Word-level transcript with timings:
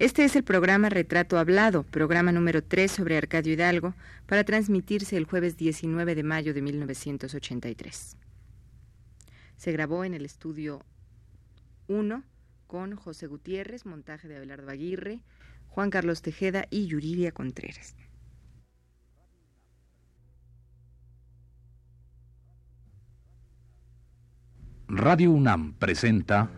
Este 0.00 0.24
es 0.24 0.36
el 0.36 0.44
programa 0.44 0.90
Retrato 0.90 1.38
Hablado, 1.38 1.82
programa 1.82 2.30
número 2.30 2.62
3 2.62 2.88
sobre 2.88 3.16
Arcadio 3.16 3.54
Hidalgo, 3.54 3.94
para 4.26 4.44
transmitirse 4.44 5.16
el 5.16 5.24
jueves 5.24 5.56
19 5.56 6.14
de 6.14 6.22
mayo 6.22 6.54
de 6.54 6.62
1983. 6.62 8.16
Se 9.56 9.72
grabó 9.72 10.04
en 10.04 10.14
el 10.14 10.24
estudio 10.24 10.84
1 11.88 12.22
con 12.68 12.94
José 12.94 13.26
Gutiérrez, 13.26 13.86
montaje 13.86 14.28
de 14.28 14.36
Abelardo 14.36 14.70
Aguirre, 14.70 15.18
Juan 15.66 15.90
Carlos 15.90 16.22
Tejeda 16.22 16.66
y 16.70 16.86
Yuridia 16.86 17.32
Contreras. 17.32 17.96
Radio 24.86 25.32
UNAM 25.32 25.72
presenta 25.72 26.48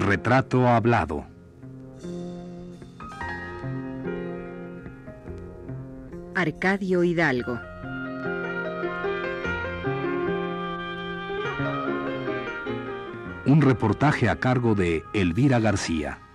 Retrato 0.00 0.68
Hablado. 0.68 1.24
Arcadio 6.34 7.02
Hidalgo. 7.02 7.58
Un 13.46 13.62
reportaje 13.62 14.28
a 14.28 14.36
cargo 14.36 14.74
de 14.74 15.02
Elvira 15.14 15.60
García. 15.60 16.25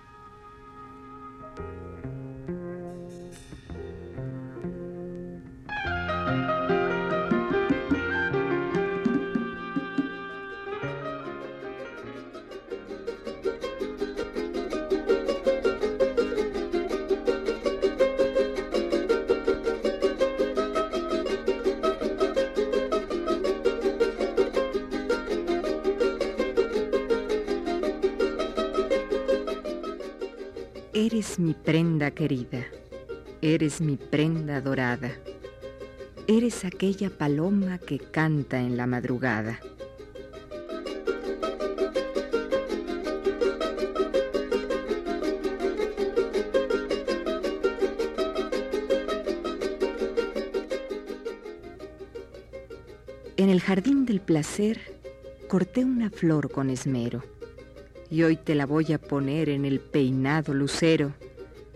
Querida, 32.12 32.64
eres 33.40 33.80
mi 33.80 33.96
prenda 33.96 34.60
dorada, 34.60 35.12
eres 36.26 36.64
aquella 36.64 37.10
paloma 37.10 37.78
que 37.78 37.98
canta 37.98 38.60
en 38.60 38.76
la 38.76 38.86
madrugada. 38.86 39.60
En 53.36 53.48
el 53.48 53.60
jardín 53.60 54.06
del 54.06 54.20
placer 54.20 54.78
corté 55.48 55.84
una 55.84 56.10
flor 56.10 56.50
con 56.50 56.70
esmero 56.70 57.24
y 58.08 58.22
hoy 58.22 58.36
te 58.36 58.54
la 58.54 58.66
voy 58.66 58.92
a 58.92 58.98
poner 58.98 59.48
en 59.48 59.64
el 59.64 59.80
peinado 59.80 60.54
lucero 60.54 61.12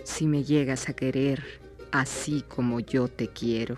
si 0.07 0.27
me 0.29 0.45
llegas 0.45 0.89
a 0.89 0.95
querer 0.95 1.43
así 1.91 2.45
como 2.47 2.81
yo 2.81 3.09
te 3.09 3.29
quiero. 3.29 3.77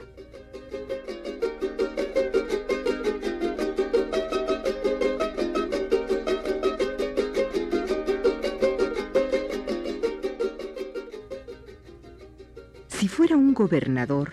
Si 12.88 13.08
fuera 13.08 13.36
un 13.36 13.54
gobernador, 13.54 14.32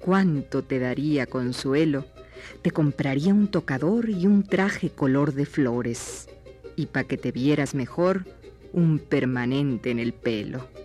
cuánto 0.00 0.62
te 0.62 0.78
daría 0.78 1.26
consuelo, 1.26 2.06
te 2.62 2.70
compraría 2.70 3.34
un 3.34 3.48
tocador 3.48 4.08
y 4.08 4.26
un 4.26 4.42
traje 4.42 4.90
color 4.90 5.34
de 5.34 5.44
flores 5.44 6.28
y 6.76 6.86
para 6.86 7.06
que 7.06 7.18
te 7.18 7.30
vieras 7.30 7.74
mejor, 7.74 8.24
un 8.72 8.98
permanente 8.98 9.90
en 9.90 9.98
el 9.98 10.14
pelo. 10.14 10.79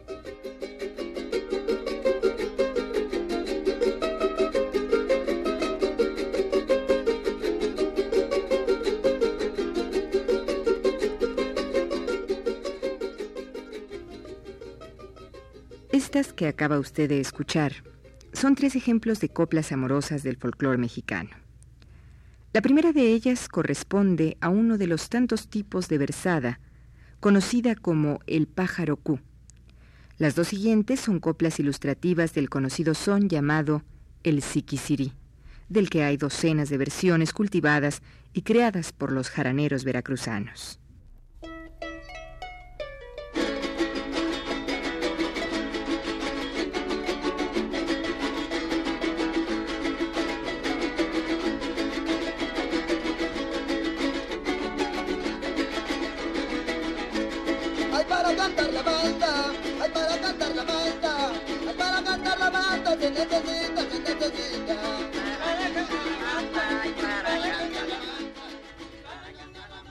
Que 16.16 16.48
acaba 16.48 16.80
usted 16.80 17.10
de 17.10 17.20
escuchar 17.20 17.74
son 18.32 18.56
tres 18.56 18.78
ejemplos 18.78 19.20
de 19.20 19.28
coplas 19.28 19.74
amorosas 19.74 20.24
del 20.24 20.38
folclore 20.38 20.78
mexicano. 20.78 21.32
La 22.54 22.62
primera 22.62 22.94
de 22.94 23.12
ellas 23.12 23.50
corresponde 23.50 24.38
a 24.40 24.48
uno 24.48 24.78
de 24.78 24.88
los 24.88 25.10
tantos 25.10 25.50
tipos 25.50 25.90
de 25.90 25.98
versada, 25.98 26.62
conocida 27.20 27.76
como 27.76 28.20
el 28.28 28.48
pájaro 28.48 28.96
Q. 28.96 29.20
Las 30.18 30.36
dos 30.36 30.48
siguientes 30.48 31.02
son 31.02 31.20
coplas 31.20 31.60
ilustrativas 31.60 32.34
del 32.34 32.50
conocido 32.50 32.94
son 32.94 33.28
llamado 33.28 33.84
el 34.24 34.42
siquisirí, 34.42 35.12
del 35.68 35.90
que 35.90 36.04
hay 36.04 36.16
docenas 36.16 36.70
de 36.70 36.78
versiones 36.78 37.34
cultivadas 37.34 38.02
y 38.32 38.44
creadas 38.44 38.94
por 38.94 39.12
los 39.12 39.30
jaraneros 39.30 39.84
veracruzanos. 39.84 40.80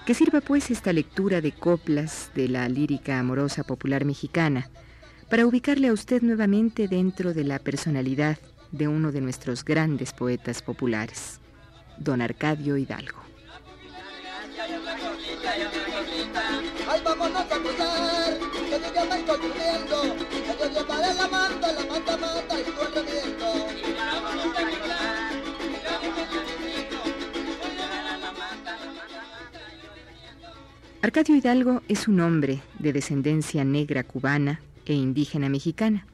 Que 0.07 0.13
sirva 0.13 0.43
pues 0.43 0.71
esta 0.71 0.93
lectura 0.93 1.41
de 1.41 1.53
coplas 1.53 2.31
de 2.35 2.49
la 2.49 2.69
lírica 2.69 3.19
amorosa 3.19 3.65
popular 3.65 4.05
mexicana 4.05 4.69
para 5.31 5.47
ubicarle 5.47 5.89
a 5.89 5.93
usted 5.93 6.21
nuevamente 6.21 6.89
dentro 6.89 7.33
de 7.33 7.45
la 7.45 7.59
personalidad 7.59 8.37
de 8.71 8.89
uno 8.89 9.13
de 9.13 9.23
nuestros 9.23 9.65
grandes 9.65 10.13
poetas 10.13 10.61
populares, 10.61 11.41
don 11.97 12.21
Arcadio 12.21 12.77
Hidalgo. 12.77 13.25
Arcadio 31.05 31.37
Hidalgo 31.37 31.83
es 31.87 32.09
un 32.09 32.19
hombre 32.21 32.63
de 32.79 32.95
descendencia 32.95 33.63
negra 33.63 34.05
cubana 34.05 34.63
e 34.87 34.95
indígena 34.95 35.51
mexicana. 35.51 36.07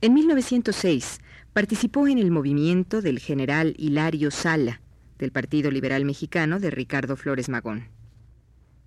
En 0.00 0.12
1906 0.12 1.20
participó 1.52 2.08
en 2.08 2.18
el 2.18 2.32
movimiento 2.32 3.00
del 3.00 3.20
general 3.20 3.76
Hilario 3.78 4.32
Sala, 4.32 4.80
del 5.20 5.30
Partido 5.30 5.70
Liberal 5.70 6.04
Mexicano 6.04 6.58
de 6.58 6.72
Ricardo 6.72 7.14
Flores 7.14 7.48
Magón. 7.48 7.86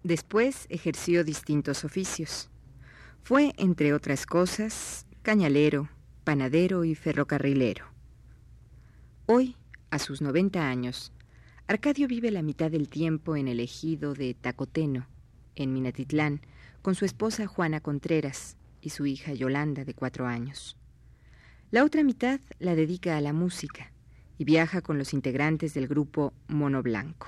Después 0.04 0.66
ejerció 0.68 1.24
distintos 1.24 1.86
oficios. 1.86 2.50
Fue, 3.22 3.54
entre 3.56 3.94
otras 3.94 4.26
cosas, 4.26 5.06
cañalero, 5.22 5.88
panadero 6.26 6.84
y 6.84 6.94
ferrocarrilero. 6.96 7.86
Hoy, 9.28 9.56
a 9.92 10.00
sus 10.00 10.22
90 10.22 10.68
años, 10.68 11.14
Arcadio 11.66 12.10
vive 12.10 12.30
la 12.30 12.42
mitad 12.42 12.70
del 12.70 12.90
tiempo 12.90 13.38
en 13.38 13.48
el 13.48 13.62
ejido 13.62 14.14
de 14.14 14.34
Tacoteno, 14.34 15.08
en 15.56 15.72
Minatitlán, 15.72 16.42
con 16.82 16.94
su 16.94 17.06
esposa 17.06 17.48
Juana 17.48 17.80
Contreras 17.80 18.58
y 18.82 18.90
su 18.90 19.06
hija 19.06 19.34
Yolanda, 19.34 19.86
de 19.86 19.94
cuatro 19.94 20.28
años. 20.28 20.76
La 21.72 21.86
otra 21.86 22.04
mitad 22.04 22.42
la 22.60 22.76
dedica 22.76 23.16
a 23.16 23.22
la 23.22 23.32
música 23.32 23.94
y 24.38 24.44
viaja 24.44 24.82
con 24.82 24.98
los 24.98 25.14
integrantes 25.14 25.74
del 25.74 25.88
grupo 25.88 26.34
Mono 26.50 26.84
Blanco. 26.84 27.28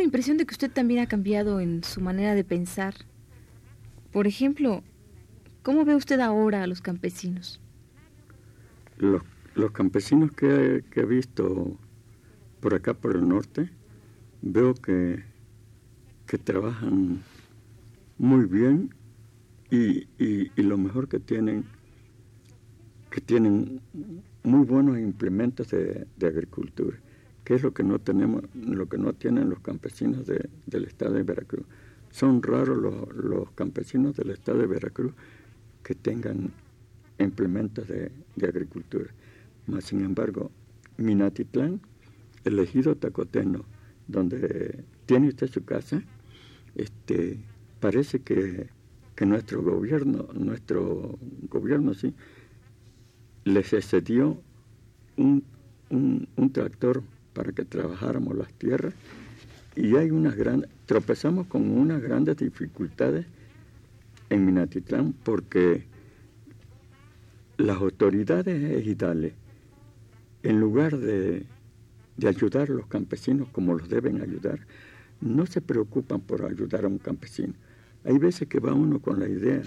la 0.00 0.04
impresión 0.04 0.38
de 0.38 0.46
que 0.46 0.54
usted 0.54 0.70
también 0.70 1.00
ha 1.00 1.06
cambiado 1.06 1.60
en 1.60 1.84
su 1.84 2.00
manera 2.00 2.34
de 2.34 2.42
pensar. 2.42 2.94
Por 4.12 4.26
ejemplo, 4.26 4.82
¿cómo 5.62 5.84
ve 5.84 5.94
usted 5.94 6.20
ahora 6.20 6.62
a 6.62 6.66
los 6.66 6.80
campesinos? 6.80 7.60
Los, 8.96 9.22
campesinos 9.72 10.32
que, 10.32 10.82
he 10.90 11.04
visto 11.04 11.76
por 12.60 12.72
acá, 12.72 12.94
por 12.94 13.14
el 13.14 13.28
norte, 13.28 13.68
veo 14.40 14.72
que, 14.72 15.22
que 16.26 16.38
trabajan 16.38 17.22
muy 18.16 18.46
bien 18.46 18.94
y, 19.70 20.06
lo 20.56 20.78
mejor 20.78 21.08
que 21.08 21.20
tienen, 21.20 21.64
que 23.10 23.20
tienen 23.20 23.82
muy 24.44 24.64
buenos 24.64 24.98
implementos 24.98 25.68
de 25.70 26.26
agricultura. 26.26 26.96
¿Qué 27.44 27.54
es 27.54 27.62
lo 27.62 27.72
que 27.72 27.82
no 27.82 27.98
tenemos, 27.98 28.44
lo 28.54 28.88
que 28.88 28.98
no 28.98 29.12
tienen 29.12 29.50
los 29.50 29.60
campesinos 29.60 30.26
del 30.26 30.84
estado 30.84 31.14
de 31.14 31.22
Veracruz? 31.22 31.64
Son 32.10 32.42
raros 32.42 32.78
los, 32.78 33.50
campesinos 33.52 34.16
del 34.16 34.30
estado 34.30 34.58
de 34.58 34.66
Veracruz 34.66 35.12
que 35.82 35.94
tengan 35.94 36.52
implementos 37.18 37.88
de, 37.88 38.10
agricultura. 38.46 39.06
Mas, 39.66 39.84
sin 39.84 40.04
embargo, 40.04 40.50
Minatitlán, 40.98 41.80
el 42.44 42.58
ejido 42.58 42.96
tacoteno, 42.96 43.64
donde 44.08 44.84
tiene 45.06 45.28
usted 45.28 45.48
su 45.48 45.64
casa, 45.64 46.02
este, 46.74 47.38
parece 47.80 48.20
que, 48.20 48.68
nuestro 49.20 49.62
gobierno, 49.62 50.28
nuestro 50.32 51.18
gobierno 51.50 51.92
sí, 51.92 52.14
les 53.44 53.70
excedió 53.74 54.40
un, 55.18 55.44
un 55.90 56.52
tractor 56.54 57.02
para 57.40 57.52
que 57.52 57.64
trabajáramos 57.64 58.36
las 58.36 58.52
tierras 58.52 58.92
y 59.74 59.96
hay 59.96 60.10
unas 60.10 60.36
grandes, 60.36 60.68
tropezamos 60.84 61.46
con 61.46 61.70
unas 61.70 62.02
grandes 62.02 62.36
dificultades 62.36 63.24
en 64.28 64.44
Minatitlán 64.44 65.14
porque 65.24 65.84
las 67.56 67.78
autoridades 67.78 68.62
ejidales, 68.78 69.32
en 70.42 70.60
lugar 70.60 70.98
de, 70.98 71.46
de 72.18 72.28
ayudar 72.28 72.68
a 72.70 72.74
los 72.74 72.86
campesinos 72.88 73.48
como 73.52 73.72
los 73.72 73.88
deben 73.88 74.20
ayudar, 74.20 74.58
no 75.22 75.46
se 75.46 75.62
preocupan 75.62 76.20
por 76.20 76.44
ayudar 76.44 76.84
a 76.84 76.88
un 76.88 76.98
campesino. 76.98 77.54
Hay 78.04 78.18
veces 78.18 78.48
que 78.48 78.60
va 78.60 78.74
uno 78.74 78.98
con 78.98 79.18
la 79.18 79.26
idea 79.26 79.62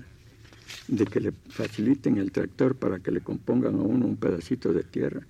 de 0.89 1.05
que 1.07 1.19
le 1.19 1.31
faciliten 1.49 2.17
el 2.17 2.31
tractor 2.31 2.75
para 2.75 2.99
que 2.99 3.09
le 3.09 3.21
compongan 3.21 3.73
a 3.73 3.81
uno 3.81 4.05
un 4.05 4.17
pedacito 4.17 4.73
de 4.73 4.83
tierra 4.83 5.23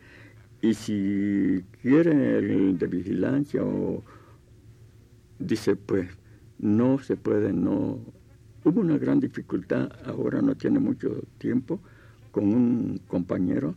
y 0.63 0.73
si 0.75 1.65
quiere 1.81 2.37
el 2.37 2.77
de 2.77 2.87
vigilancia 2.87 3.61
o 3.61 4.01
dice, 5.37 5.75
pues 5.75 6.07
no 6.57 6.99
se 6.99 7.17
puede, 7.17 7.51
no. 7.51 7.99
Hubo 8.63 8.79
una 8.79 8.97
gran 8.97 9.19
dificultad, 9.19 9.91
ahora 10.05 10.41
no 10.41 10.55
tiene 10.55 10.79
mucho 10.79 11.21
tiempo, 11.37 11.81
con 12.31 12.45
un 12.45 13.01
compañero 13.09 13.75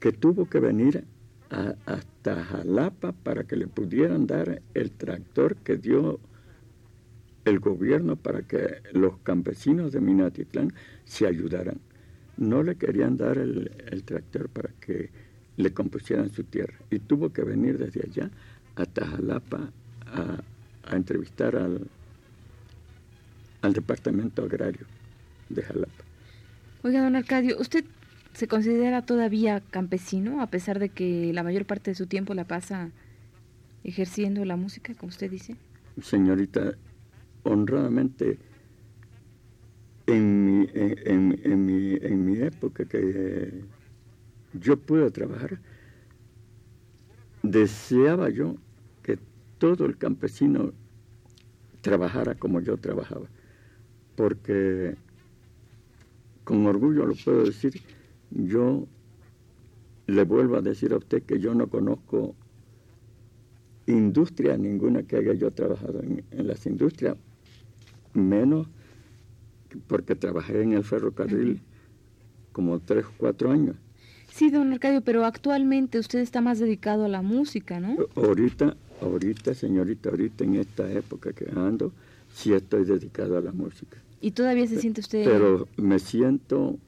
que 0.00 0.10
tuvo 0.12 0.48
que 0.48 0.58
venir 0.58 1.04
hasta 1.50 2.44
Jalapa 2.44 3.12
para 3.12 3.44
que 3.44 3.56
le 3.56 3.66
pudieran 3.66 4.26
dar 4.26 4.62
el 4.72 4.92
tractor 4.92 5.56
que 5.56 5.76
dio 5.76 6.18
el 7.44 7.60
gobierno 7.60 8.16
para 8.16 8.40
que 8.40 8.80
los 8.94 9.18
campesinos 9.18 9.92
de 9.92 10.00
Minatitlán 10.00 10.72
se 11.04 11.26
ayudaran. 11.26 11.78
No 12.38 12.62
le 12.62 12.76
querían 12.76 13.18
dar 13.18 13.36
el, 13.36 13.70
el 13.90 14.02
tractor 14.04 14.48
para 14.48 14.70
que 14.80 15.10
le 15.56 15.72
compusieran 15.72 16.30
su 16.30 16.44
tierra. 16.44 16.74
Y 16.90 16.98
tuvo 16.98 17.32
que 17.32 17.42
venir 17.42 17.78
desde 17.78 18.02
allá 18.02 18.30
a 18.76 18.84
Tajalapa 18.86 19.70
a, 20.06 20.42
entrevistar 20.94 21.54
al, 21.56 21.86
al 23.62 23.72
departamento 23.72 24.42
agrario 24.42 24.86
de 25.48 25.62
Jalapa. 25.62 26.04
Oiga, 26.82 27.02
don 27.02 27.14
Arcadio, 27.14 27.58
¿usted 27.60 27.84
se 28.32 28.48
considera 28.48 29.02
todavía 29.02 29.60
campesino 29.70 30.40
a 30.40 30.48
pesar 30.48 30.78
de 30.78 30.88
que 30.88 31.32
la 31.32 31.42
mayor 31.42 31.66
parte 31.66 31.90
de 31.90 31.94
su 31.94 32.06
tiempo 32.06 32.34
la 32.34 32.44
pasa 32.44 32.90
ejerciendo 33.84 34.44
la 34.44 34.56
música, 34.56 34.94
como 34.94 35.10
usted 35.10 35.30
dice? 35.30 35.56
Señorita, 36.00 36.74
honradamente, 37.42 38.38
en 40.06 40.44
mi, 40.44 40.68
en, 40.74 41.40
en, 41.44 41.66
mi, 41.66 41.98
en 42.00 42.24
mi 42.24 42.38
época 42.38 42.84
que 42.84 43.62
yo 44.52 44.76
pude 44.78 45.10
trabajar, 45.10 45.60
deseaba 47.42 48.28
yo 48.30 48.56
que 49.02 49.18
todo 49.58 49.86
el 49.86 49.96
campesino 49.96 50.72
trabajara 51.80 52.34
como 52.34 52.60
yo 52.60 52.76
trabajaba, 52.76 53.26
porque 54.16 54.96
con 56.44 56.66
orgullo 56.66 57.06
lo 57.06 57.14
puedo 57.14 57.44
decir, 57.44 57.80
yo 58.30 58.86
le 60.06 60.24
vuelvo 60.24 60.56
a 60.56 60.62
decir 60.62 60.92
a 60.92 60.98
usted 60.98 61.22
que 61.22 61.38
yo 61.38 61.54
no 61.54 61.68
conozco 61.68 62.34
industria 63.86 64.56
ninguna 64.56 65.02
que 65.04 65.16
haya 65.16 65.34
yo 65.34 65.50
trabajado 65.52 66.02
en, 66.02 66.24
en 66.30 66.46
las 66.46 66.66
industrias, 66.66 67.16
menos 68.12 68.68
porque 69.86 70.16
trabajé 70.16 70.62
en 70.62 70.72
el 70.72 70.84
ferrocarril 70.84 71.60
como 72.52 72.80
tres 72.80 73.04
o 73.04 73.12
cuatro 73.16 73.52
años 73.52 73.76
Sí, 74.32 74.50
don 74.50 74.72
Arcadio, 74.72 75.02
pero 75.02 75.24
actualmente 75.24 75.98
usted 75.98 76.20
está 76.20 76.40
más 76.40 76.58
dedicado 76.58 77.04
a 77.04 77.08
la 77.08 77.22
música, 77.22 77.80
¿no? 77.80 77.96
Ahorita, 78.14 78.76
ahorita, 79.00 79.54
señorita, 79.54 80.10
ahorita 80.10 80.44
en 80.44 80.56
esta 80.56 80.90
época 80.90 81.32
que 81.32 81.50
ando, 81.54 81.92
sí 82.32 82.52
estoy 82.52 82.84
dedicado 82.84 83.36
a 83.36 83.40
la 83.40 83.52
música. 83.52 83.98
¿Y 84.20 84.30
todavía 84.32 84.66
se 84.66 84.80
siente 84.80 85.00
usted...? 85.00 85.24
Pero 85.24 85.68
me 85.76 85.98
siento... 85.98 86.78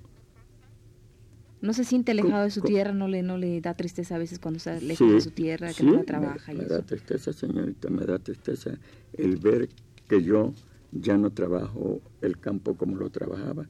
¿No 1.60 1.72
se 1.72 1.84
siente 1.84 2.12
alejado 2.12 2.44
de 2.44 2.50
su 2.50 2.60
tierra? 2.60 2.92
¿No 2.92 3.06
le, 3.06 3.22
¿No 3.22 3.38
le 3.38 3.60
da 3.60 3.74
tristeza 3.74 4.16
a 4.16 4.18
veces 4.18 4.40
cuando 4.40 4.58
está 4.58 4.80
lejos 4.80 5.12
de 5.12 5.20
su 5.20 5.30
tierra, 5.30 5.72
que 5.72 5.84
no 5.84 5.94
la 5.94 6.02
trabaja? 6.02 6.52
Me, 6.52 6.62
me 6.62 6.64
da 6.64 6.82
tristeza, 6.82 7.32
señorita, 7.32 7.88
me 7.88 8.04
da 8.04 8.18
tristeza 8.18 8.78
el 9.12 9.36
ver 9.36 9.68
que 10.08 10.22
yo 10.22 10.52
ya 10.90 11.16
no 11.16 11.30
trabajo 11.30 12.00
el 12.20 12.38
campo 12.38 12.74
como 12.74 12.96
lo 12.96 13.10
trabajaba, 13.10 13.66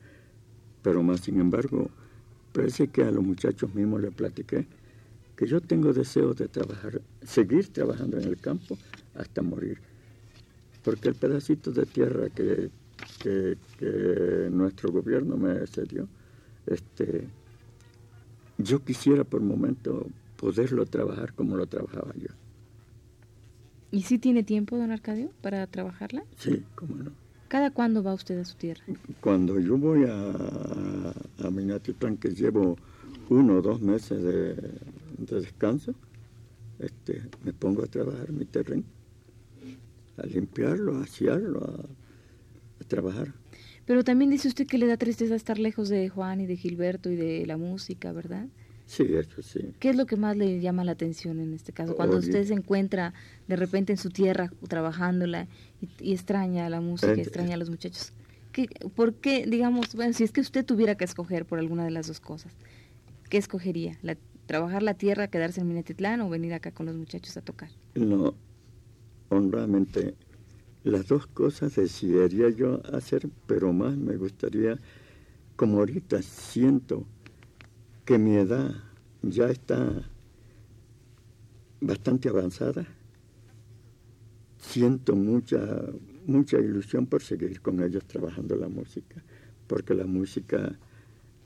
pero 0.83 1.03
más 1.03 1.21
sin 1.21 1.39
embargo 1.39 1.91
Parece 2.53 2.89
que 2.89 3.03
a 3.03 3.11
los 3.11 3.25
muchachos 3.25 3.75
mismos 3.75 4.03
les 4.03 4.13
platiqué 4.13 4.67
que 5.37 5.47
yo 5.47 5.61
tengo 5.61 5.93
deseos 5.93 6.37
de 6.37 6.49
trabajar, 6.49 7.01
seguir 7.23 7.69
trabajando 7.69 8.19
en 8.19 8.29
el 8.29 8.37
campo 8.37 8.77
hasta 9.15 9.43
morir. 9.43 9.79
Porque 10.85 11.09
el 11.09 11.15
pedacito 11.15 11.71
de 11.71 11.87
tierra 11.87 12.29
que, 12.31 12.71
nuestro 14.51 14.93
gobierno 14.93 15.37
me 15.37 15.67
cedió, 15.67 16.07
este, 16.67 17.27
yo 18.59 18.85
quisiera 18.85 19.25
por 19.25 19.41
momento 19.41 20.07
poderlo 20.37 20.87
trabajar 20.87 21.33
como 21.35 21.57
lo 21.57 21.67
trabajaba 21.67 22.13
yo. 22.15 22.29
¿Y 23.91 24.03
si 24.03 24.19
tiene 24.19 24.43
tiempo, 24.43 24.77
don 24.77 24.91
Arcadio, 24.91 25.31
para 25.41 25.67
trabajarla? 25.67 26.25
Sí, 26.37 26.63
cómo 26.75 26.97
no. 26.97 27.22
¿Cada 27.53 27.71
cuándo 27.71 28.03
va 28.03 28.15
usted 28.15 28.39
a 28.39 28.47
su 28.47 28.57
tierra? 28.57 28.83
Cuando 29.21 29.61
yo 29.61 29.77
voy 29.77 30.05
a, 30.09 31.47
a 31.47 31.51
Minatitlán, 31.51 32.17
que 32.17 32.31
llevo 32.31 32.79
uno 33.29 33.57
o 33.57 33.61
dos 33.61 33.83
meses 33.83 34.23
de, 34.23 34.57
descanso, 35.39 35.95
este, 36.79 37.21
me 37.45 37.53
pongo 37.53 37.83
a 37.83 37.89
trabajar 37.89 38.31
mi 38.33 38.47
terreno. 38.47 38.85
a 40.17 40.25
limpiarlo, 40.25 40.97
a 40.97 41.03
asearlo, 41.03 41.61
a, 42.81 42.85
trabajar. 42.89 43.35
Pero 43.85 44.03
también 44.03 44.31
dice 44.31 44.49
usted 44.49 44.67
que 44.67 44.79
le 44.79 44.87
da 44.87 44.97
tristeza 44.97 45.35
estar 45.35 45.59
lejos 45.59 45.91
de 45.91 46.09
Juan 46.09 46.41
y 46.41 46.47
de 46.47 46.57
Gilberto 46.57 47.11
y 47.11 47.17
de 47.17 47.45
la 47.45 47.59
música, 47.59 48.13
¿verdad? 48.13 48.47
Eso 49.01 49.43
sí. 49.43 49.75
¿Qué 49.79 49.91
es 49.91 49.97
lo 49.97 50.07
que 50.07 50.17
más 50.17 50.37
le 50.37 50.61
llama 50.61 50.85
la 50.85 50.93
atención 50.93 51.41
en 51.41 51.55
este 51.55 51.73
caso? 51.73 51.95
Cuando 51.95 52.19
usted 52.19 52.45
se 52.45 52.53
encuentra 52.53 53.15
de 53.49 53.57
repente 53.57 53.93
en 53.93 53.99
su 53.99 54.11
tierra 54.11 54.53
trabajándola 54.69 55.49
y, 55.81 56.13
extraña 56.13 56.69
la 56.69 56.81
música, 56.81 57.13
extraña 57.13 57.55
a 57.55 57.57
los 57.57 57.71
muchachos. 57.71 58.13
¿Qué, 58.53 58.69
¿Por 58.95 59.15
qué, 59.15 59.47
digamos, 59.47 59.95
bueno, 59.95 60.13
si 60.13 60.25
es 60.25 60.33
que 60.33 60.43
usted 60.43 60.65
tuviera 60.65 60.95
que 60.95 61.05
escoger 61.05 61.47
por 61.47 61.59
alguna 61.59 61.85
de 61.85 61.91
las 61.91 62.07
dos 62.07 62.21
cosas, 62.21 62.53
¿qué 63.31 63.39
escogería? 63.39 63.99
La, 64.03 64.17
¿Trabajar 64.47 64.83
la 64.83 64.95
tierra, 64.95 65.29
quedarse 65.29 65.61
en 65.63 65.69
Minatitlán 65.69 66.21
o 66.21 66.29
venir 66.29 66.53
acá 66.53 66.73
con 66.73 66.85
los 66.85 66.95
muchachos 66.95 67.37
a 67.39 67.41
tocar? 67.41 67.71
No, 67.95 68.35
honradamente, 69.31 70.15
las 70.85 71.07
dos 71.07 71.27
cosas 71.29 71.77
decidiría 71.77 72.51
yo 72.51 72.83
hacer, 72.93 73.31
pero 73.47 73.73
más 73.73 73.97
me 73.97 74.17
gustaría, 74.17 74.79
como 75.57 75.79
ahorita 75.79 76.21
siento 76.21 77.07
que 78.05 78.19
mi 78.19 78.37
edad 78.37 78.75
ya 79.23 79.49
está 79.49 80.03
bastante 81.81 82.29
avanzada, 82.29 82.87
siento 84.59 85.15
mucha, 85.15 85.59
mucha 86.27 86.59
ilusión 86.59 87.07
por 87.07 87.23
seguir 87.23 87.61
con 87.61 87.83
ellos 87.83 88.05
trabajando 88.05 88.57
la 88.57 88.69
música, 88.69 89.23
porque 89.67 89.95
la 89.95 90.07
música, 90.07 90.79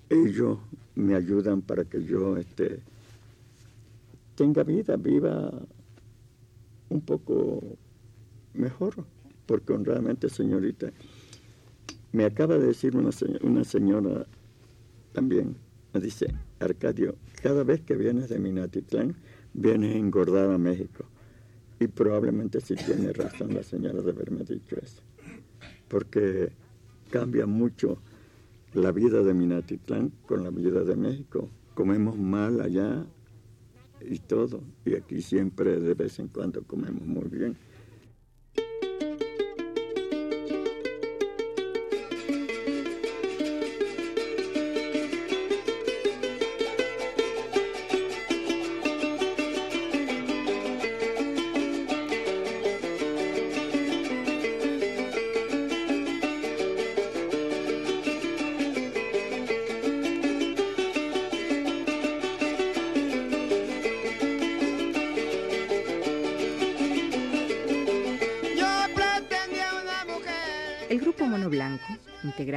ellos 0.09 0.59
me 0.95 1.15
ayudan 1.15 1.63
para 1.63 1.85
que 1.85 2.05
yo 2.05 2.37
este, 2.37 2.81
tenga 4.35 4.63
vida, 4.63 4.97
viva 4.97 5.51
un 6.89 7.01
poco 7.01 7.77
mejor, 8.55 9.05
porque 9.47 9.73
honradamente, 9.73 10.29
señorita, 10.29 10.93
me 12.13 12.25
acaba 12.25 12.57
de 12.57 12.69
decir 12.69 12.97
una, 12.97 13.11
una 13.43 13.65
señora 13.65 14.27
también, 15.13 15.57
me 15.93 16.01
dice, 16.01 16.29
Arcadio, 16.61 17.17
cada 17.43 17.65
vez 17.65 17.81
que 17.83 17.95
vienes 17.95 18.29
de 18.29 18.39
Minatitlán, 18.39 19.17
vienes 19.55 19.97
engordada 19.97 20.55
a 20.55 20.59
México. 20.59 21.05
Y 21.79 21.89
probablemente 21.89 22.61
sí 22.61 22.75
tiene 22.75 23.13
razón 23.13 23.55
la 23.55 23.63
señora 23.63 24.01
de 24.01 24.11
haberme 24.11 24.45
dicho 24.45 24.77
eso, 24.83 25.03
porque 25.89 26.51
cambia 27.11 27.47
mucho 27.47 27.99
la 28.73 28.93
vida 28.93 29.23
de 29.23 29.35
Minatitlán 29.35 30.13
con 30.27 30.43
la 30.43 30.51
vida 30.51 30.85
de 30.85 30.97
México. 30.97 31.51
Comemos 31.75 32.17
mal 32.17 32.63
allá, 32.63 33.05
y 34.01 34.19
todo. 34.19 34.63
Y 34.85 34.95
aquí 34.95 35.23
siempre 35.23 35.79
de 35.79 35.95
vez 35.95 36.19
en 36.19 36.29
cuando 36.29 36.63
comemos 36.63 37.03
muy 37.03 37.29
bien. 37.29 37.57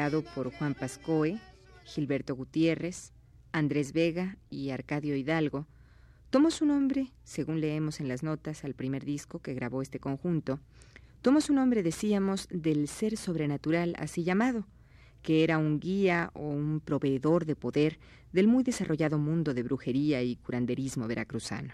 Por 0.10 0.52
Juan 0.52 0.74
Pascoe, 0.74 1.40
Gilberto 1.86 2.36
Gutiérrez, 2.36 3.14
Andrés 3.52 3.94
Vega 3.94 4.38
y 4.50 4.72
Arcadio 4.72 5.16
Hidalgo, 5.16 5.68
tomó 6.32 6.50
su 6.50 6.66
nombre, 6.66 7.12
según 7.24 7.62
leemos 7.62 8.00
en 8.00 8.08
las 8.08 8.24
notas 8.24 8.64
al 8.64 8.74
primer 8.74 9.06
disco 9.06 9.40
que 9.40 9.54
grabó 9.54 9.82
este 9.84 10.00
conjunto, 10.00 10.60
tomó 11.22 11.42
su 11.42 11.54
nombre, 11.54 11.84
decíamos, 11.84 12.48
del 12.50 12.88
ser 12.88 13.18
sobrenatural 13.18 13.96
así 14.00 14.24
llamado, 14.24 14.66
que 15.22 15.44
era 15.44 15.60
un 15.60 15.80
guía 15.80 16.32
o 16.34 16.50
un 16.50 16.80
proveedor 16.80 17.46
de 17.46 17.56
poder 17.56 18.00
del 18.34 18.48
muy 18.48 18.64
desarrollado 18.64 19.20
mundo 19.20 19.54
de 19.54 19.64
brujería 19.64 20.24
y 20.24 20.38
curanderismo 20.38 21.08
veracruzano. 21.08 21.74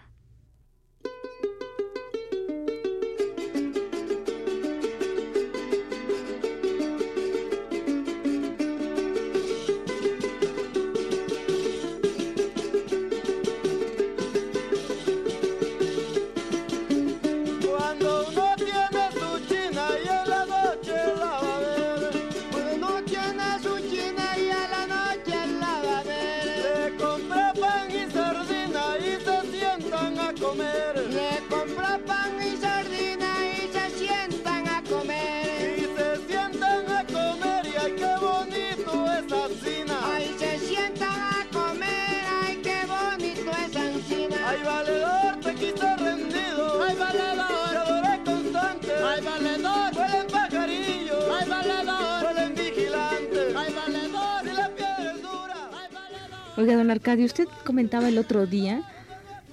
Arcadio, 57.06 57.26
usted 57.26 57.46
comentaba 57.64 58.08
el 58.08 58.18
otro 58.18 58.48
día 58.48 58.82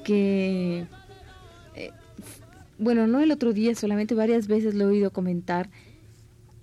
que, 0.03 0.87
eh, 1.75 1.91
bueno, 2.79 3.05
no 3.05 3.19
el 3.19 3.31
otro 3.31 3.53
día, 3.53 3.75
solamente 3.75 4.15
varias 4.15 4.47
veces 4.47 4.73
lo 4.73 4.85
he 4.85 4.87
oído 4.87 5.11
comentar 5.11 5.69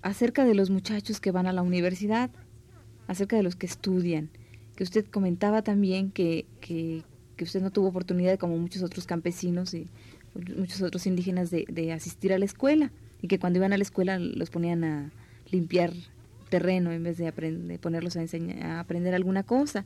acerca 0.01 0.43
de 0.43 0.53
los 0.53 0.69
muchachos 0.69 1.21
que 1.21 1.31
van 1.31 1.47
a 1.47 1.53
la 1.53 1.61
universidad, 1.61 2.29
acerca 3.07 3.37
de 3.37 3.43
los 3.43 3.55
que 3.55 3.67
estudian, 3.67 4.31
que 4.75 4.83
usted 4.83 5.05
comentaba 5.05 5.61
también 5.61 6.11
que, 6.11 6.45
que, 6.59 7.05
usted 7.41 7.61
no 7.61 7.71
tuvo 7.71 7.87
oportunidad, 7.87 8.37
como 8.37 8.57
muchos 8.57 8.83
otros 8.83 9.05
campesinos 9.05 9.73
y 9.73 9.87
muchos 10.57 10.81
otros 10.81 11.07
indígenas, 11.07 11.51
de, 11.51 11.93
asistir 11.93 12.33
a 12.33 12.37
la 12.37 12.43
escuela 12.43 12.91
y 13.21 13.29
que 13.29 13.39
cuando 13.39 13.59
iban 13.59 13.71
a 13.71 13.77
la 13.77 13.83
escuela 13.83 14.19
los 14.19 14.49
ponían 14.49 14.83
a 14.83 15.11
limpiar 15.51 15.93
terreno 16.49 16.91
en 16.91 17.01
vez 17.01 17.17
de, 17.17 17.31
ponerlos 17.79 18.17
a 18.17 18.79
aprender 18.81 19.15
alguna 19.15 19.43
cosa. 19.43 19.85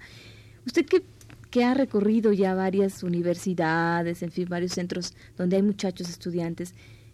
Usted 0.66 0.86
que, 0.86 1.04
que 1.52 1.64
ha 1.64 1.74
recorrido 1.74 2.34
ya 2.34 2.54
varias 2.54 3.04
universidades, 3.04 4.24
en 4.24 4.32
fin, 4.32 4.48
varios 4.50 4.74
centros 4.74 5.14
donde 5.38 5.58
hay 5.58 5.62
muchachos 5.62 6.10
estudiantes, 6.10 6.74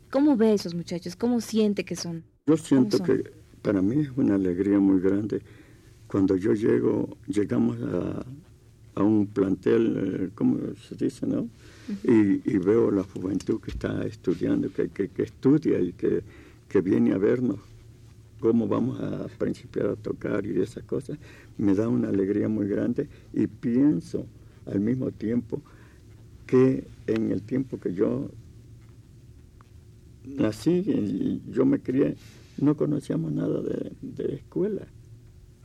¿cómo 0.10 0.38
ve 0.38 0.48
a 0.48 0.54
esos 0.54 0.74
muchachos? 0.74 1.16
¿Cómo 1.16 1.42
siente 1.42 1.84
que 1.84 1.96
son? 1.96 2.24
Yo 2.48 2.58
siento 2.58 3.02
que 3.04 3.32
para 3.62 3.82
mí 3.82 4.02
es 4.02 4.10
una 4.16 4.36
alegría 4.36 4.80
muy 4.80 5.00
grande 5.00 5.42
cuando 6.12 6.36
yo 6.36 6.54
llego, 6.54 7.18
llegamos 7.28 7.78
a, 7.82 8.26
a 8.96 9.04
un 9.04 9.28
plantel, 9.28 9.96
eh, 9.98 10.30
¿cómo 10.36 10.58
se 10.76 10.96
dice, 10.96 11.26
no? 11.26 11.48
y, 12.04 12.58
veo 12.58 12.92
la 12.92 13.04
juventud 13.04 13.60
que 13.62 13.72
está 13.72 14.06
estudiando, 14.06 14.72
que, 14.72 14.90
que, 14.90 15.08
que 15.10 15.24
estudia 15.24 15.80
y 15.80 15.94
que, 15.94 16.22
que, 16.68 16.82
viene 16.82 17.14
a 17.14 17.18
vernos 17.18 17.60
cómo 18.42 18.68
vamos 18.68 19.00
a 19.00 19.28
principiar 19.38 19.86
a 19.86 19.96
tocar 19.96 20.46
y 20.46 20.60
esas 20.60 20.84
cosas, 20.84 21.18
me 21.58 21.74
da 21.74 21.88
una 21.88 22.10
alegría 22.10 22.50
muy 22.50 22.68
grande 22.68 23.08
y 23.32 23.48
pienso 23.48 24.26
al 24.66 24.82
mismo 24.82 25.12
tiempo 25.12 25.62
que 26.46 26.86
en 27.08 27.32
el 27.32 27.44
tiempo 27.44 27.80
que 27.80 27.94
yo 27.94 28.30
nací 30.26 30.84
y 30.86 31.42
yo 31.50 31.66
me 31.66 31.80
crié, 31.80 32.16
no 32.58 32.76
conocíamos 32.76 33.32
nada 33.32 33.62
de, 33.62 33.94
de 34.02 34.36
escuela, 34.36 34.88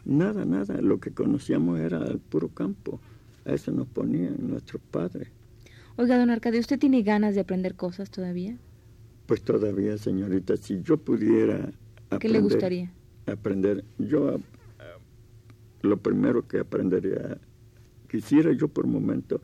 nada, 0.05 0.45
nada, 0.45 0.81
lo 0.81 1.01
que 1.01 1.11
conocíamos 1.11 1.81
era 1.81 2.05
el 2.05 2.19
puro 2.19 2.49
campo, 2.49 3.01
a 3.45 3.53
eso 3.53 3.73
nos 3.73 3.89
ponían 3.89 4.37
nuestros 4.39 4.83
padres. 4.91 5.29
Oiga, 5.97 6.19
don 6.19 6.31
Arcadio, 6.31 6.61
¿usted 6.61 6.79
tiene 6.79 7.03
ganas 7.03 7.35
de 7.35 7.41
aprender 7.41 7.75
cosas 7.75 8.11
todavía? 8.11 8.57
Pues 9.27 9.43
todavía, 9.43 9.97
señorita, 9.97 10.57
si 10.57 10.83
yo 10.83 10.99
pudiera 10.99 11.73
¿Qué 12.21 12.29
le 12.29 12.41
gustaría? 12.41 12.91
Aprender. 13.27 13.85
Yo 13.99 14.39
lo 15.83 15.97
primero 15.97 16.47
que 16.47 16.59
aprendería, 16.59 17.39
quisiera 18.09 18.53
yo 18.53 18.69
por 18.69 18.87
momento 18.87 19.41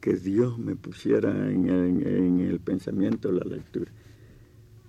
que 0.00 0.14
Dios 0.14 0.58
me 0.58 0.76
pusiera 0.76 1.30
en, 1.50 2.40
el 2.40 2.60
pensamiento 2.60 3.32
la 3.32 3.44
lectura. 3.44 3.90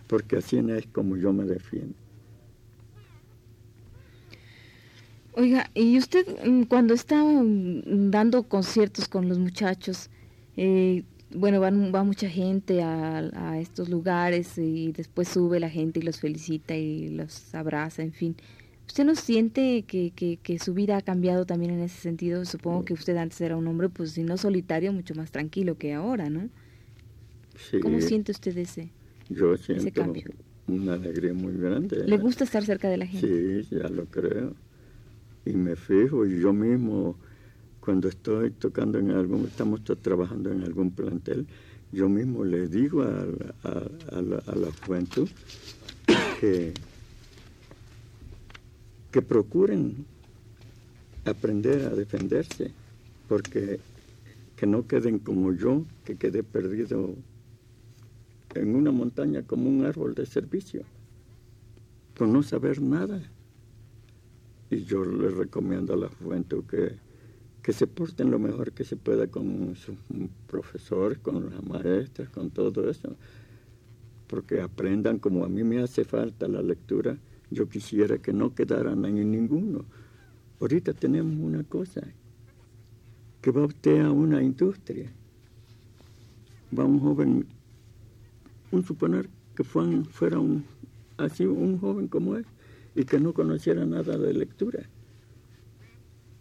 porque 0.08 0.38
así 0.38 0.58
es 0.58 0.88
como 0.88 1.17
yo 1.17 1.34
me 1.34 1.46
defiendo. 1.46 1.96
Oiga, 5.36 5.70
y 5.74 5.98
usted 5.98 6.27
mm, 6.46 6.63
cuando 6.63 6.93
está 6.93 7.24
mm, 7.24 8.12
dando 8.12 8.43
conciertos 8.43 9.08
con 9.08 9.27
los 9.29 9.39
muchachos, 9.39 10.10
eh, 10.58 11.03
bueno, 11.35 11.59
va 11.59 12.03
mucha 12.03 12.29
gente 12.29 12.81
a, 12.81 13.59
estos 13.59 13.89
lugares 13.89 14.57
y 14.57 14.91
después 14.91 15.27
sube 15.27 15.59
la 15.59 15.69
gente 15.69 15.99
y 15.99 16.03
los 16.03 16.19
felicita 16.19 16.75
y 16.75 17.09
los 17.09 17.53
abraza, 17.55 18.01
en 18.03 18.13
fin. 18.13 18.35
¿Usted 18.87 19.05
no 19.05 19.15
siente 19.15 19.83
que, 19.83 20.11
que, 20.11 20.59
su 20.59 20.73
vida 20.73 20.97
ha 20.97 21.01
cambiado 21.01 21.45
también 21.45 21.71
en 21.71 21.79
ese 21.79 21.99
sentido? 22.01 22.45
Supongo 22.45 22.83
que 22.83 22.93
usted 22.93 23.15
antes 23.17 23.39
era 23.41 23.55
un 23.55 23.65
hombre, 23.67 23.89
pues 23.89 24.11
si 24.11 24.23
no 24.23 24.37
solitario, 24.37 24.91
mucho 24.91 25.15
más 25.15 25.31
tranquilo 25.31 25.77
que 25.77 25.93
ahora, 25.93 26.29
¿no? 26.29 26.49
Sí. 27.55 27.79
¿Cómo 27.79 28.01
siente 28.01 28.31
usted 28.31 28.57
ese, 28.57 28.89
Yo 29.29 29.55
siento 29.57 29.91
cambio? 29.93 30.29
una 30.67 30.93
alegría 30.93 31.33
muy 31.33 31.57
grande. 31.57 32.05
¿Le 32.05 32.17
gusta 32.17 32.43
estar 32.43 32.63
cerca 32.63 32.89
de 32.89 32.97
la 32.97 33.05
gente? 33.05 33.63
Sí, 33.63 33.75
ya 33.75 33.87
lo 33.89 34.05
creo. 34.05 34.53
Y 35.45 35.53
me 35.53 35.75
fijo, 35.75 36.25
y 36.25 36.39
yo 36.39 36.53
mismo 36.53 37.17
cuando 37.83 38.07
estoy 38.07 38.51
tocando 38.51 38.97
en 38.97 39.11
algún, 39.11 39.45
estamos 39.45 39.81
trabajando 39.83 40.49
en 40.51 40.63
algún 40.63 40.91
plantel, 40.91 41.45
yo 41.91 42.07
mismo 42.07 42.45
le 42.45 42.67
digo 42.67 43.01
a, 43.03 44.21
la, 44.21 44.71
juventud 44.85 45.27
que, 46.39 46.73
que 49.11 49.21
procuren 49.21 50.05
aprender 51.25 51.85
a 51.85 51.89
defenderse, 51.89 52.71
porque 53.27 53.81
que 54.55 54.65
no 54.65 54.87
queden 54.87 55.19
como 55.19 55.51
yo, 55.51 55.83
que 56.05 56.15
quede 56.15 56.41
perdido 56.41 57.13
en 58.55 58.75
una 58.75 58.91
montaña 58.91 59.41
como 59.41 59.69
un 59.69 59.83
árbol 59.83 60.15
de 60.15 60.25
servicio, 60.25 60.83
con 62.17 62.31
no 62.31 62.43
saber 62.43 62.81
nada. 62.81 63.21
Y 64.69 64.85
yo 64.85 65.03
le 65.03 65.29
recomiendo 65.31 65.93
a 65.93 65.97
la 65.97 66.07
juventud 66.07 66.63
que 66.63 67.12
que 67.63 67.72
se 67.72 67.88
porten 67.88 68.29
lo 68.29 68.39
mejor 68.39 68.74
que 68.74 68.84
se 68.84 68.98
pueda 68.98 69.27
con 69.27 69.75
sus 69.77 69.96
profesores, 70.48 71.17
con 71.20 71.50
las 71.50 71.63
maestras, 71.63 72.29
con 72.29 72.50
todo 72.51 72.89
eso, 72.89 73.15
porque 74.27 74.60
aprendan 74.62 75.17
como 75.17 75.46
a 75.46 75.50
mí 75.50 75.63
me 75.63 75.82
hace 75.82 76.03
falta 76.03 76.50
la 76.50 76.62
lectura, 76.62 77.17
yo 77.50 77.70
quisiera 77.70 78.17
que 78.17 78.34
no 78.34 78.53
quedaran 78.53 79.05
en 79.05 79.32
ninguno. 79.32 79.86
Ahorita 80.60 80.93
tenemos 80.93 81.39
una 81.39 81.63
cosa, 81.63 82.01
que 83.41 83.51
va 83.51 83.65
usted 83.65 84.01
a 84.01 84.12
una 84.12 84.43
industria, 84.43 85.10
va 86.77 86.84
un 86.84 87.00
joven, 87.00 87.46
un 88.72 88.83
suponer 88.83 89.29
que 89.55 89.64
fuera 89.64 90.37
un, 90.37 90.66
así 91.16 91.46
un 91.46 91.79
joven 91.79 92.09
como 92.09 92.35
él, 92.35 92.46
y 92.94 93.05
que 93.05 93.22
no 93.22 93.33
conociera 93.33 93.85
nada 93.85 94.18
de 94.18 94.33
lectura. 94.33 94.83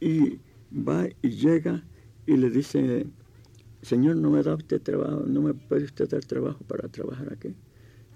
Y 0.01 0.41
va 0.73 1.09
y 1.23 1.31
llega 1.31 1.85
y 2.27 2.37
le 2.37 2.51
dice, 2.51 3.07
Señor, 3.83 4.17
no 4.17 4.31
me 4.31 4.43
da 4.43 4.55
usted 4.55 4.81
trabajo, 4.81 5.25
no 5.27 5.43
me 5.43 5.55
puede 5.55 5.85
usted 5.85 6.09
dar 6.09 6.25
trabajo 6.25 6.65
para 6.67 6.89
trabajar 6.89 7.33
aquí. 7.33 7.55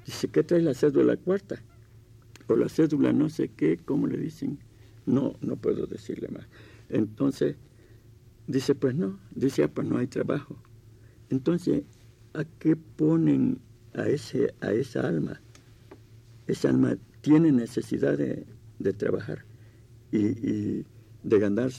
Dice, 0.05 0.29
¿qué 0.29 0.43
trae 0.43 0.63
la 0.63 0.75
cédula 0.75 1.17
cuarta? 1.17 1.63
O 2.47 2.57
la 2.57 2.69
cédula 2.69 3.13
no 3.13 3.29
sé 3.29 3.49
qué, 3.49 3.77
¿cómo 3.77 4.07
le 4.07 4.19
dicen? 4.19 4.59
No, 5.05 5.35
no 5.41 5.57
puedo 5.57 5.87
decirle 5.87 6.29
más. 6.29 6.47
Entonces, 6.89 7.57
dice, 8.47 8.75
pues 8.75 8.95
no, 8.95 9.19
dice, 9.35 9.65
ah, 9.65 9.69
pues 9.69 9.89
no 9.89 9.99
hay 9.99 10.07
trabajo. 10.07 10.57
Entonces, 11.31 11.83
¿a 12.35 12.45
qué 12.45 12.77
ponen 12.77 13.59
a, 13.95 14.09
ese, 14.09 14.55
a 14.61 14.73
esa 14.73 15.07
alma? 15.09 15.41
Esa 16.47 16.69
alma 16.69 16.97
tiene 17.21 17.51
necesidad 17.51 18.17
de, 18.17 18.47
trabajar 18.97 19.45
y, 20.13 20.27
y 20.49 20.87
de 21.27 21.41
ganar 21.41 21.71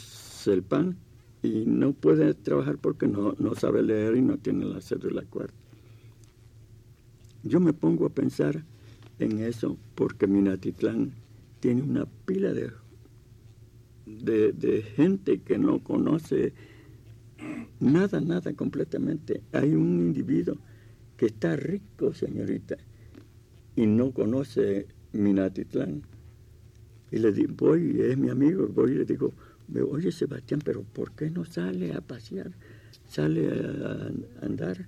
el 0.45 0.63
pan 0.63 0.97
y 1.41 1.65
no 1.65 1.93
puede 1.93 2.33
trabajar 2.33 2.77
porque 2.77 3.07
no, 3.07 3.33
no 3.39 3.55
sabe 3.55 3.81
leer 3.81 4.17
y 4.17 4.21
no 4.21 4.38
tiene 4.38 4.65
la 4.65 4.81
cédula 4.81 5.23
cuarta. 5.23 5.53
Yo 7.43 7.60
me 7.60 7.73
pongo 7.73 8.05
a 8.05 8.10
pensar 8.10 8.63
en 9.19 9.39
eso 9.39 9.77
porque 9.95 10.27
Minatitlán 10.27 11.12
tiene 11.62 11.81
una 11.81 12.05
pila 12.25 12.53
de, 12.53 12.71
de, 14.05 14.51
de 14.51 14.81
gente 14.81 15.39
que 15.39 15.57
no 15.57 15.79
conoce 15.79 16.53
nada, 17.79 18.19
nada 18.19 18.53
completamente. 18.53 19.41
Hay 19.53 19.73
un 19.73 19.99
individuo 19.99 20.57
que 21.15 21.27
está 21.27 21.55
rico, 21.55 22.13
señorita, 22.13 22.77
y 23.75 23.86
no 23.86 24.12
conoce 24.12 24.88
Minatitlán. 25.13 26.03
Y 27.12 27.20
le 27.20 27.32
digo, 27.32 27.54
voy, 27.58 28.02
es 28.02 28.17
mi 28.17 28.30
amigo, 28.30 28.67
voy 28.67 28.91
y 28.91 28.96
le 28.96 29.06
digo, 29.06 29.34
oye 29.89 30.12
Sebastián, 30.12 30.62
pero 30.63 30.84
¿por 30.84 31.12
qué 31.12 31.30
no 31.30 31.46
sale 31.46 31.93
a 31.93 32.02
pasear? 32.02 32.52
¿Sale 33.08 33.48
a, 33.50 34.46
andar? 34.46 34.88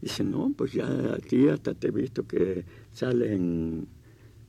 Dice, 0.00 0.24
no, 0.24 0.52
pues 0.56 0.72
ya 0.72 0.86
a 0.86 1.18
ti 1.18 1.48
hasta 1.48 1.74
te 1.74 1.88
he 1.88 1.90
visto 1.90 2.26
que 2.26 2.64
sale 2.92 3.34
en, 3.34 3.86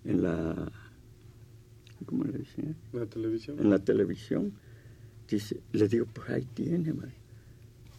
la... 0.06 0.72
¿Cómo 2.06 2.24
le 2.24 2.38
dicen? 2.40 2.76
¿La 2.94 3.06
televisión? 3.06 3.60
En 3.60 3.70
la 3.70 3.80
televisión. 3.80 4.54
Dice, 5.28 5.60
le 5.72 5.88
digo, 5.88 6.06
pues 6.14 6.30
ahí 6.30 6.48
tiene, 6.54 6.94
man. 6.94 7.12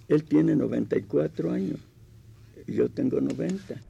Él 0.08 0.24
tiene 0.24 0.56
94 0.56 1.52
años 1.52 1.78
y 2.66 2.74
yo 2.74 2.88
tengo 2.88 3.20
90. 3.20 3.80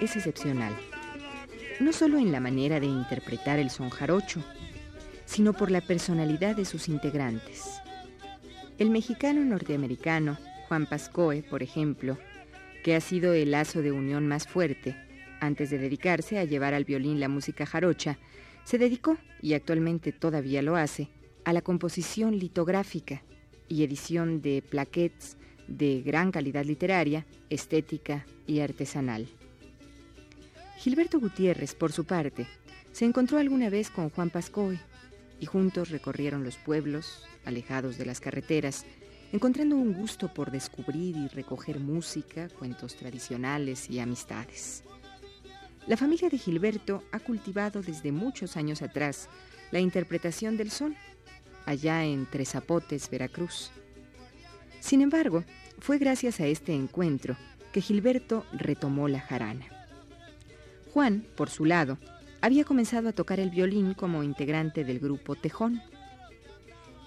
Es 0.00 0.14
excepcional, 0.14 0.72
no 1.80 1.92
solo 1.92 2.18
en 2.18 2.30
la 2.30 2.38
manera 2.38 2.78
de 2.78 2.86
interpretar 2.86 3.58
el 3.58 3.70
son 3.70 3.90
jarocho, 3.90 4.42
sino 5.24 5.52
por 5.52 5.70
la 5.70 5.80
personalidad 5.80 6.54
de 6.54 6.64
sus 6.64 6.88
integrantes. 6.88 7.80
El 8.78 8.90
mexicano 8.90 9.44
norteamericano 9.44 10.38
Juan 10.68 10.86
Pascoe, 10.86 11.42
por 11.42 11.62
ejemplo, 11.62 12.18
que 12.84 12.94
ha 12.94 13.00
sido 13.00 13.32
el 13.32 13.50
lazo 13.50 13.82
de 13.82 13.90
unión 13.90 14.28
más 14.28 14.46
fuerte, 14.46 14.96
antes 15.40 15.70
de 15.70 15.78
dedicarse 15.78 16.38
a 16.38 16.44
llevar 16.44 16.74
al 16.74 16.84
violín 16.84 17.18
la 17.18 17.28
música 17.28 17.66
jarocha, 17.66 18.18
se 18.64 18.78
dedicó, 18.78 19.16
y 19.40 19.54
actualmente 19.54 20.12
todavía 20.12 20.62
lo 20.62 20.76
hace, 20.76 21.08
a 21.44 21.52
la 21.52 21.62
composición 21.62 22.38
litográfica 22.38 23.22
y 23.66 23.82
edición 23.82 24.42
de 24.42 24.62
plaquettes 24.62 25.37
de 25.68 26.02
gran 26.02 26.32
calidad 26.32 26.64
literaria, 26.64 27.26
estética 27.50 28.26
y 28.46 28.60
artesanal. 28.60 29.28
Gilberto 30.78 31.20
Gutiérrez, 31.20 31.74
por 31.74 31.92
su 31.92 32.04
parte, 32.04 32.46
se 32.92 33.04
encontró 33.04 33.38
alguna 33.38 33.70
vez 33.70 33.90
con 33.90 34.10
Juan 34.10 34.30
Pascoe 34.30 34.80
y 35.40 35.46
juntos 35.46 35.90
recorrieron 35.90 36.42
los 36.42 36.56
pueblos, 36.56 37.24
alejados 37.44 37.98
de 37.98 38.06
las 38.06 38.20
carreteras, 38.20 38.84
encontrando 39.32 39.76
un 39.76 39.92
gusto 39.92 40.32
por 40.32 40.50
descubrir 40.50 41.16
y 41.16 41.28
recoger 41.28 41.78
música, 41.78 42.48
cuentos 42.48 42.96
tradicionales 42.96 43.90
y 43.90 44.00
amistades. 44.00 44.82
La 45.86 45.96
familia 45.96 46.28
de 46.28 46.38
Gilberto 46.38 47.02
ha 47.12 47.20
cultivado 47.20 47.82
desde 47.82 48.12
muchos 48.12 48.56
años 48.56 48.82
atrás 48.82 49.28
la 49.70 49.80
interpretación 49.80 50.56
del 50.56 50.70
son, 50.70 50.96
allá 51.66 52.04
en 52.04 52.26
Tres 52.30 52.50
Zapotes, 52.50 53.08
Veracruz. 53.10 53.70
Sin 54.80 55.00
embargo, 55.00 55.44
fue 55.78 55.98
gracias 55.98 56.40
a 56.40 56.46
este 56.46 56.74
encuentro 56.74 57.36
que 57.72 57.80
Gilberto 57.80 58.44
retomó 58.52 59.08
la 59.08 59.20
jarana. 59.20 59.66
Juan, 60.92 61.24
por 61.36 61.50
su 61.50 61.64
lado, 61.64 61.98
había 62.40 62.64
comenzado 62.64 63.08
a 63.08 63.12
tocar 63.12 63.40
el 63.40 63.50
violín 63.50 63.94
como 63.94 64.22
integrante 64.22 64.84
del 64.84 65.00
grupo 65.00 65.34
Tejón. 65.36 65.82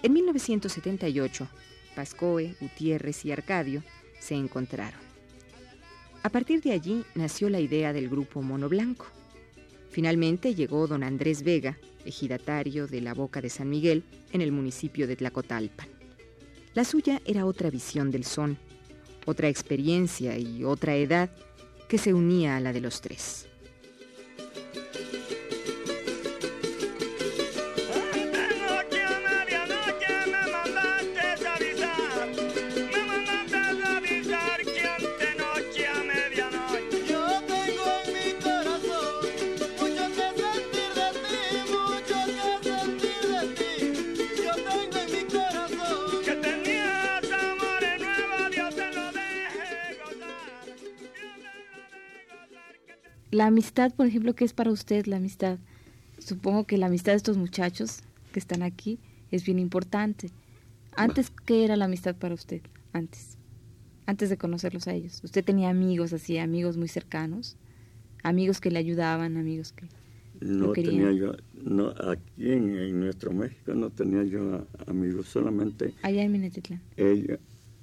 En 0.02 0.12
1978, 0.12 1.48
Pascoe, 1.94 2.54
Gutiérrez 2.60 3.24
y 3.24 3.32
Arcadio 3.32 3.82
se 4.20 4.34
encontraron. 4.34 5.00
A 6.22 6.28
partir 6.28 6.60
de 6.62 6.72
allí 6.72 7.04
nació 7.14 7.48
la 7.50 7.60
idea 7.60 7.92
del 7.92 8.08
grupo 8.08 8.42
Mono 8.42 8.68
Blanco. 8.68 9.06
Finalmente 9.90 10.54
llegó 10.54 10.86
don 10.86 11.02
Andrés 11.02 11.42
Vega, 11.42 11.78
ejidatario 12.04 12.86
de 12.86 13.00
la 13.00 13.14
Boca 13.14 13.40
de 13.40 13.50
San 13.50 13.68
Miguel, 13.68 14.04
en 14.32 14.40
el 14.40 14.52
municipio 14.52 15.06
de 15.06 15.16
Tlacotalpan. 15.16 16.01
La 16.74 16.84
suya 16.84 17.20
era 17.26 17.44
otra 17.44 17.68
visión 17.68 18.10
del 18.10 18.24
son, 18.24 18.56
otra 19.26 19.48
experiencia 19.48 20.38
y 20.38 20.64
otra 20.64 20.94
edad 20.96 21.30
que 21.88 21.98
se 21.98 22.14
unía 22.14 22.56
a 22.56 22.60
la 22.60 22.72
de 22.72 22.80
los 22.80 23.02
tres. 23.02 23.46
La 53.42 53.48
amistad, 53.48 53.92
por 53.92 54.06
ejemplo, 54.06 54.36
¿qué 54.36 54.44
es 54.44 54.52
para 54.52 54.70
usted 54.70 55.06
la 55.06 55.16
amistad? 55.16 55.58
Supongo 56.20 56.64
que 56.64 56.78
la 56.78 56.86
amistad 56.86 57.10
de 57.10 57.16
estos 57.16 57.36
muchachos 57.36 58.04
que 58.32 58.38
están 58.38 58.62
aquí 58.62 59.00
es 59.32 59.44
bien 59.44 59.58
importante. 59.58 60.30
Antes, 60.94 61.32
¿qué 61.44 61.64
era 61.64 61.74
la 61.74 61.86
amistad 61.86 62.14
para 62.14 62.36
usted? 62.36 62.60
Antes, 62.92 63.38
antes 64.06 64.30
de 64.30 64.36
conocerlos 64.36 64.86
a 64.86 64.94
ellos. 64.94 65.24
¿Usted 65.24 65.44
tenía 65.44 65.70
amigos 65.70 66.12
así, 66.12 66.38
amigos 66.38 66.76
muy 66.76 66.86
cercanos? 66.86 67.56
Amigos 68.22 68.60
que 68.60 68.70
le 68.70 68.78
ayudaban, 68.78 69.36
amigos 69.36 69.72
que... 69.72 69.88
No 70.40 70.70
tenía 70.70 71.10
yo, 71.10 71.32
no, 71.64 71.88
aquí 71.88 72.52
en, 72.52 73.00
nuestro 73.00 73.32
México 73.32 73.74
no 73.74 73.90
tenía 73.90 74.22
yo 74.22 74.68
amigos, 74.86 75.26
solamente... 75.26 75.94
Allá 76.02 76.22
en 76.22 76.30
Minatitlán. 76.30 76.80
Ella, 76.96 77.40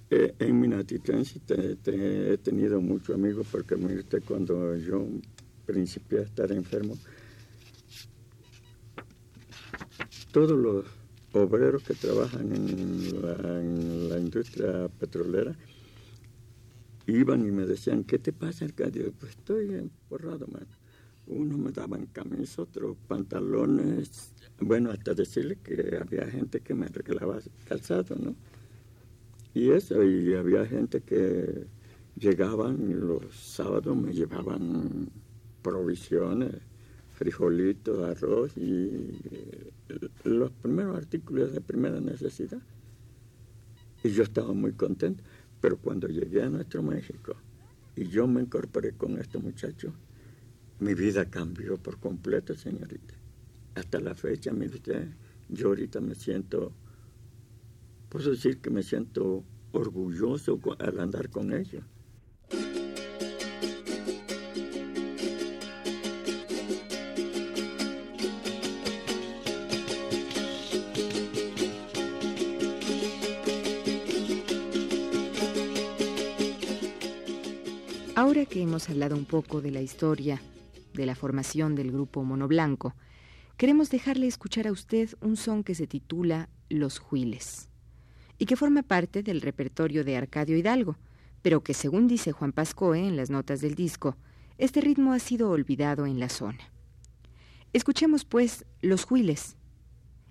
eh, 0.09 0.33
en 0.39 0.57
Minatitlán 0.57 1.25
sí 1.25 1.41
he 1.49 2.37
tenido 2.37 2.79
muchos 2.79 3.13
amigos 3.13 3.45
porque 3.51 3.75
mire 3.75 4.05
cuando 4.25 4.77
yo 4.77 5.05
principié 5.69 6.19
a 6.19 6.23
estar 6.23 6.51
enfermo, 6.51 6.97
todos 10.31 10.57
los 10.57 10.85
obreros 11.33 11.83
que 11.83 11.93
trabajan 11.93 12.51
en 12.55 14.09
la, 14.09 14.17
industria 14.17 14.89
petrolera 14.99 15.55
iban 17.05 17.45
y 17.45 17.51
me 17.51 17.67
decían, 17.67 18.03
¿qué 18.03 18.17
te 18.17 18.33
pasa, 18.33 18.65
Arcadio? 18.65 19.11
Pues 19.19 19.31
estoy 19.33 19.75
emporrado, 19.75 20.47
man. 20.47 20.65
Unos 21.27 21.59
me 21.59 21.71
daban 21.71 22.07
camisas, 22.07 22.57
otros 22.57 22.97
pantalones. 23.07 24.33
Bueno, 24.59 24.89
hasta 24.89 25.13
decirle 25.13 25.57
que 25.57 25.99
había 26.01 26.25
gente 26.25 26.61
que 26.61 26.73
me 26.73 26.87
regalaba 26.87 27.39
calzado, 27.67 28.15
¿no? 28.15 28.35
Y 29.53 29.69
eso, 29.69 30.03
y 30.03 30.33
había 30.33 30.65
gente 30.65 31.01
que 31.01 31.67
llegaban 32.15 32.99
los 32.99 33.35
sábados, 33.35 33.95
me 33.95 34.13
llevaban 34.13 35.09
provisiones, 35.61 36.55
frijolitos, 37.13 38.03
arroz 38.03 38.55
y 38.55 39.19
eh, 39.31 39.71
los 40.23 40.51
primeros 40.51 40.97
artículos 40.97 41.51
de 41.53 41.61
primera 41.61 41.99
necesidad. 41.99 42.61
Y 44.03 44.09
yo 44.11 44.23
estaba 44.23 44.53
muy 44.53 44.73
contento. 44.73 45.23
Pero 45.61 45.77
cuando 45.77 46.07
llegué 46.07 46.43
a 46.43 46.49
nuestro 46.49 46.81
México 46.81 47.35
y 47.95 48.07
yo 48.07 48.27
me 48.27 48.41
incorporé 48.41 48.93
con 48.93 49.19
este 49.19 49.39
muchacho, 49.39 49.93
mi 50.79 50.93
vida 50.93 51.29
cambió 51.29 51.77
por 51.77 51.99
completo, 51.99 52.55
señorita. 52.55 53.15
Hasta 53.75 53.99
la 53.99 54.15
fecha, 54.15 54.53
mire 54.53 54.75
usted, 54.75 55.09
yo 55.49 55.67
ahorita 55.67 55.99
me 55.99 56.15
siento, 56.15 56.71
puedo 58.07 58.31
decir 58.31 58.59
que 58.59 58.69
me 58.69 58.83
siento 58.83 59.43
orgulloso 59.73 60.59
al 60.79 60.99
andar 60.99 61.29
con 61.29 61.51
ella. 61.51 61.85
Hemos 78.61 78.89
hablado 78.89 79.15
un 79.15 79.25
poco 79.25 79.61
de 79.61 79.71
la 79.71 79.81
historia 79.81 80.41
de 80.93 81.05
la 81.05 81.15
formación 81.15 81.75
del 81.75 81.91
grupo 81.91 82.23
Mono 82.23 82.47
Blanco, 82.47 82.95
queremos 83.57 83.89
dejarle 83.89 84.27
escuchar 84.27 84.67
a 84.67 84.71
usted 84.71 85.09
un 85.21 85.37
son 85.37 85.63
que 85.63 85.75
se 85.75 85.87
titula 85.87 86.49
Los 86.69 86.99
Juiles 86.99 87.69
y 88.37 88.45
que 88.45 88.55
forma 88.55 88.83
parte 88.83 89.23
del 89.23 89.41
repertorio 89.41 90.03
de 90.03 90.17
Arcadio 90.17 90.57
Hidalgo, 90.57 90.97
pero 91.41 91.63
que 91.63 91.73
según 91.73 92.07
dice 92.07 92.31
Juan 92.31 92.51
Pascoe 92.51 93.07
en 93.07 93.15
las 93.15 93.29
notas 93.29 93.61
del 93.61 93.75
disco, 93.75 94.17
este 94.57 94.81
ritmo 94.81 95.13
ha 95.13 95.19
sido 95.19 95.49
olvidado 95.51 96.05
en 96.05 96.19
la 96.19 96.29
zona. 96.29 96.71
Escuchemos 97.71 98.25
pues 98.25 98.65
Los 98.81 99.05
Juiles, 99.05 99.55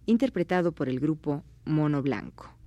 interpretado 0.06 0.72
por 0.72 0.88
el 0.88 1.00
grupo 1.00 1.44
Mono 1.64 2.02
Blanco. 2.02 2.57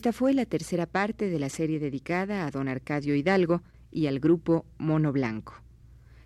Esta 0.00 0.14
fue 0.14 0.32
la 0.32 0.46
tercera 0.46 0.86
parte 0.86 1.28
de 1.28 1.38
la 1.38 1.50
serie 1.50 1.78
dedicada 1.78 2.46
a 2.46 2.50
don 2.50 2.68
Arcadio 2.68 3.14
Hidalgo 3.14 3.60
y 3.90 4.06
al 4.06 4.18
grupo 4.18 4.64
Mono 4.78 5.12
Blanco. 5.12 5.62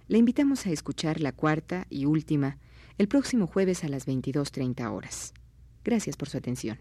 Le 0.06 0.16
invitamos 0.16 0.64
a 0.66 0.70
escuchar 0.70 1.20
la 1.20 1.32
cuarta 1.32 1.84
y 1.90 2.04
última 2.04 2.58
el 2.98 3.08
próximo 3.08 3.48
jueves 3.48 3.82
a 3.82 3.88
las 3.88 4.06
22.30 4.06 4.92
horas. 4.92 5.34
Gracias 5.82 6.16
por 6.16 6.28
su 6.28 6.38
atención. 6.38 6.78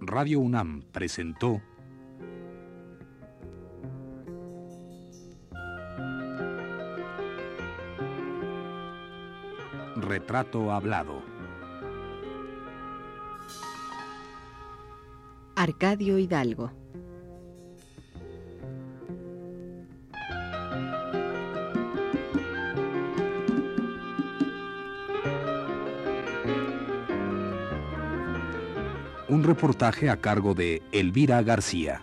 Radio 0.00 0.40
UNAM 0.40 0.84
presentó 0.90 1.60
Retrato 10.06 10.70
Hablado. 10.70 11.20
Arcadio 15.56 16.16
Hidalgo. 16.18 16.70
Un 29.28 29.42
reportaje 29.42 30.08
a 30.08 30.18
cargo 30.18 30.54
de 30.54 30.82
Elvira 30.92 31.42
García. 31.42 32.02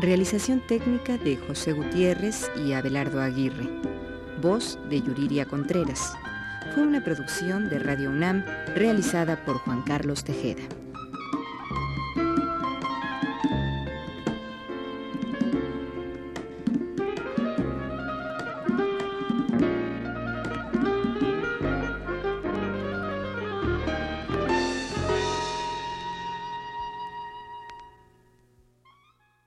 Realización 0.00 0.60
técnica 0.60 1.18
de 1.18 1.36
José 1.36 1.72
Gutiérrez 1.72 2.48
y 2.64 2.72
Abelardo 2.72 3.20
Aguirre. 3.20 3.68
Voz 4.40 4.78
de 4.88 5.02
Yuriria 5.02 5.44
Contreras. 5.44 6.16
Fue 6.72 6.84
una 6.84 7.02
producción 7.02 7.68
de 7.68 7.80
Radio 7.80 8.10
UNAM 8.10 8.44
realizada 8.76 9.44
por 9.44 9.58
Juan 9.58 9.82
Carlos 9.82 10.22
Tejeda. 10.22 10.62